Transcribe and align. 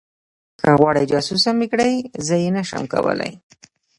که 0.59 0.67
غواړې 0.79 1.03
جاسوسه 1.11 1.49
مې 1.57 1.67
کړي 1.71 1.91
زه 2.27 2.35
یې 2.43 2.49
نشم 2.57 2.83
کولی 2.93 3.31